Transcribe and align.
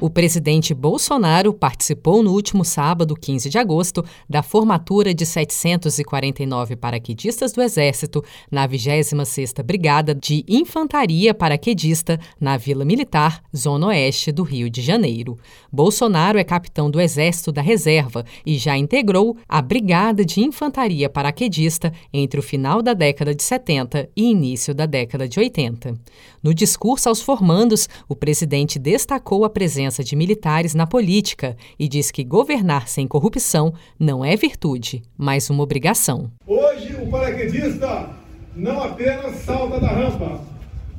O 0.00 0.08
presidente 0.08 0.72
Bolsonaro 0.74 1.52
participou 1.52 2.22
no 2.22 2.30
último 2.30 2.64
sábado, 2.64 3.16
15 3.16 3.50
de 3.50 3.58
agosto, 3.58 4.04
da 4.30 4.44
formatura 4.44 5.12
de 5.12 5.26
749 5.26 6.76
paraquedistas 6.76 7.50
do 7.50 7.60
Exército 7.60 8.24
na 8.48 8.68
26ª 8.68 9.60
Brigada 9.64 10.14
de 10.14 10.44
Infantaria 10.46 11.34
Paraquedista 11.34 12.16
na 12.40 12.56
Vila 12.56 12.84
Militar, 12.84 13.42
Zona 13.56 13.88
Oeste 13.88 14.30
do 14.30 14.44
Rio 14.44 14.70
de 14.70 14.82
Janeiro. 14.82 15.36
Bolsonaro 15.72 16.38
é 16.38 16.44
capitão 16.44 16.88
do 16.88 17.00
Exército 17.00 17.50
da 17.50 17.60
Reserva 17.60 18.24
e 18.46 18.56
já 18.56 18.78
integrou 18.78 19.36
a 19.48 19.60
Brigada 19.60 20.24
de 20.24 20.40
Infantaria 20.40 21.10
Paraquedista 21.10 21.92
entre 22.12 22.38
o 22.38 22.42
final 22.42 22.82
da 22.82 22.94
década 22.94 23.34
de 23.34 23.42
70 23.42 24.08
e 24.14 24.30
início 24.30 24.72
da 24.72 24.86
década 24.86 25.28
de 25.28 25.40
80. 25.40 25.98
No 26.40 26.54
discurso 26.54 27.08
aos 27.08 27.20
formandos, 27.20 27.88
o 28.08 28.14
presidente 28.14 28.78
destacou 28.78 29.44
a 29.44 29.50
presença 29.50 29.87
presença 29.88 30.04
de 30.04 30.14
militares 30.14 30.74
na 30.74 30.86
política 30.86 31.56
e 31.78 31.88
diz 31.88 32.10
que 32.10 32.22
governar 32.22 32.88
sem 32.88 33.08
corrupção 33.08 33.72
não 33.98 34.24
é 34.24 34.36
virtude, 34.36 35.02
mas 35.16 35.48
uma 35.48 35.62
obrigação. 35.62 36.30
Hoje 36.46 36.94
o 37.00 37.06
paraquedista 37.10 38.10
não 38.54 38.82
apenas 38.82 39.36
salta 39.36 39.80
da 39.80 39.88
rampa, 39.88 40.40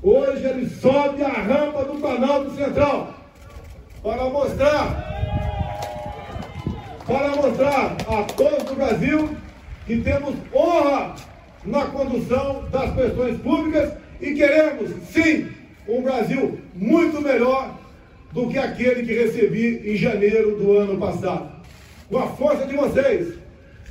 hoje 0.01 0.43
ele 0.43 0.69
sobe 0.69 1.21
a 1.23 1.29
rampa 1.29 1.85
do 1.85 1.99
Planalto 1.99 2.51
Central 2.55 3.13
para 4.01 4.29
mostrar 4.29 5.07
para 7.05 7.35
mostrar 7.35 7.97
a 8.07 8.23
todos 8.23 8.63
do 8.63 8.75
Brasil 8.75 9.29
que 9.85 9.97
temos 10.01 10.35
honra 10.53 11.15
na 11.65 11.85
condução 11.85 12.65
das 12.71 12.93
questões 12.95 13.39
públicas 13.41 13.93
e 14.21 14.33
queremos, 14.33 14.91
sim, 15.11 15.47
um 15.87 16.01
Brasil 16.01 16.59
muito 16.75 17.21
melhor 17.21 17.78
do 18.31 18.47
que 18.47 18.57
aquele 18.57 19.05
que 19.05 19.13
recebi 19.13 19.81
em 19.85 19.95
janeiro 19.95 20.55
do 20.57 20.77
ano 20.77 20.99
passado. 20.99 21.49
Com 22.09 22.17
a 22.17 22.27
força 22.27 22.65
de 22.65 22.75
vocês, 22.75 23.35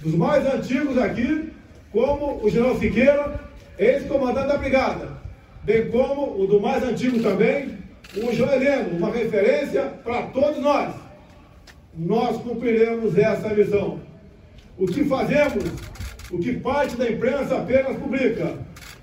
dos 0.03 0.15
mais 0.15 0.47
antigos 0.47 0.99
aqui, 0.99 1.51
como 1.93 2.45
o 2.45 2.51
general 2.51 2.79
Siqueira, 2.79 3.41
ex-comandante 3.79 4.49
da 4.49 4.59
brigada, 4.59 5.19
bem 5.63 5.89
como 5.89 6.41
o 6.41 6.47
do 6.47 6.61
mais 6.61 6.83
antigo 6.83 7.21
também, 7.21 7.79
o 8.17 8.33
João 8.33 8.53
Heleno, 8.53 8.97
uma 8.97 9.11
referência 9.11 9.83
para 10.03 10.23
todos 10.23 10.61
nós. 10.61 10.95
Nós 11.97 12.41
cumpriremos 12.43 13.17
essa 13.19 13.49
missão. 13.51 14.01
O 14.77 14.87
que 14.87 15.05
fazemos, 15.05 15.65
o 16.31 16.39
que 16.39 16.55
parte 16.55 16.97
da 16.97 17.11
imprensa 17.11 17.59
apenas 17.59 17.97
publica, 17.97 18.55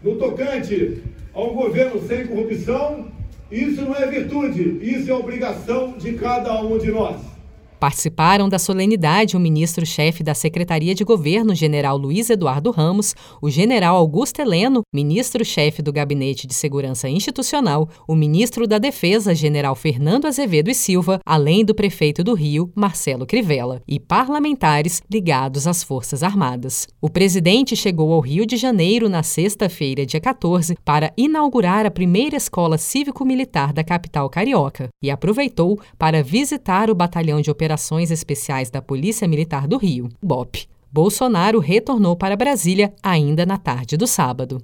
no 0.01 0.15
tocante 0.15 1.03
ao 1.33 1.53
governo 1.53 2.01
sem 2.07 2.27
corrupção, 2.27 3.11
isso 3.51 3.81
não 3.81 3.95
é 3.95 4.07
virtude, 4.07 4.79
isso 4.81 5.09
é 5.09 5.13
obrigação 5.13 5.93
de 5.97 6.13
cada 6.13 6.61
um 6.61 6.77
de 6.77 6.91
nós. 6.91 7.34
Participaram 7.79 8.47
da 8.47 8.57
solenidade 8.57 9.35
o 9.35 9.39
ministro-chefe 9.39 10.23
da 10.23 10.33
Secretaria 10.33 10.95
de 10.95 11.03
Governo, 11.03 11.53
general 11.53 11.97
Luiz 11.97 12.29
Eduardo 12.29 12.71
Ramos, 12.71 13.13
o 13.41 13.49
general 13.49 13.97
Augusto 13.97 14.39
Heleno, 14.39 14.81
ministro-chefe 14.93 15.81
do 15.81 15.91
Gabinete 15.91 16.47
de 16.47 16.53
Segurança 16.53 17.09
Institucional, 17.09 17.89
o 18.07 18.15
ministro 18.15 18.65
da 18.65 18.77
Defesa, 18.77 19.35
general 19.35 19.75
Fernando 19.75 20.25
Azevedo 20.25 20.69
e 20.69 20.75
Silva, 20.75 21.19
além 21.25 21.65
do 21.65 21.75
prefeito 21.75 22.23
do 22.23 22.33
Rio, 22.33 22.71
Marcelo 22.73 23.25
Crivella, 23.25 23.81
e 23.87 23.99
parlamentares 23.99 25.01
ligados 25.11 25.67
às 25.67 25.83
Forças 25.83 26.23
Armadas. 26.23 26.87
O 27.01 27.09
presidente 27.09 27.75
chegou 27.75 28.13
ao 28.13 28.21
Rio 28.21 28.45
de 28.45 28.55
Janeiro 28.55 29.09
na 29.09 29.21
sexta-feira, 29.21 30.05
dia 30.05 30.21
14, 30.21 30.77
para 30.85 31.11
inaugurar 31.17 31.85
a 31.85 31.91
primeira 31.91 32.37
escola 32.37 32.77
cívico-militar 32.77 33.73
da 33.73 33.83
capital 33.83 34.29
carioca 34.29 34.87
e 35.03 35.11
aproveitou 35.11 35.77
para 35.97 36.23
visitar 36.23 36.89
o 36.89 36.95
batalhão 36.95 37.41
de 37.41 37.51
operações 37.51 37.64
Operações 37.65 38.11
Especiais 38.11 38.69
da 38.69 38.79
Polícia 38.79 39.27
Militar 39.27 39.67
do 39.67 39.77
Rio, 39.77 40.07
BOP. 40.21 40.67
Bolsonaro 40.91 41.57
retornou 41.57 42.15
para 42.15 42.35
Brasília 42.35 42.93
ainda 43.01 43.43
na 43.43 43.57
tarde 43.57 43.97
do 43.97 44.05
sábado. 44.05 44.61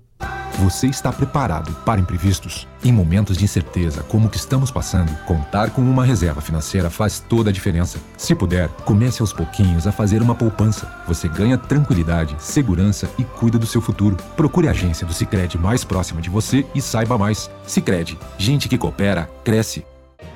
Você 0.60 0.86
está 0.86 1.12
preparado 1.12 1.74
para 1.84 2.00
imprevistos? 2.00 2.68
Em 2.86 2.92
momentos 2.92 3.38
de 3.38 3.44
incerteza 3.44 4.04
como 4.04 4.28
o 4.28 4.30
que 4.30 4.38
estamos 4.38 4.70
passando, 4.70 5.12
contar 5.26 5.72
com 5.72 5.82
uma 5.82 6.06
reserva 6.06 6.42
financeira 6.42 6.92
faz 6.92 7.20
toda 7.20 7.50
a 7.50 7.54
diferença. 7.54 7.98
Se 8.16 8.36
puder, 8.36 8.70
comece 8.86 9.24
aos 9.24 9.34
pouquinhos 9.34 9.88
a 9.88 9.92
fazer 9.92 10.22
uma 10.22 10.36
poupança. 10.36 10.88
Você 11.08 11.28
ganha 11.28 11.58
tranquilidade, 11.58 12.36
segurança 12.38 13.10
e 13.18 13.24
cuida 13.24 13.58
do 13.58 13.66
seu 13.66 13.82
futuro. 13.82 14.16
Procure 14.38 14.68
a 14.68 14.72
agência 14.72 15.08
do 15.08 15.14
Sicredi 15.14 15.58
mais 15.58 15.84
próxima 15.84 16.22
de 16.22 16.30
você 16.30 16.64
e 16.76 16.80
saiba 16.80 17.18
mais. 17.18 17.50
Sicredi, 17.66 18.16
gente 18.38 18.70
que 18.70 18.78
coopera 18.78 19.28
cresce 19.44 19.84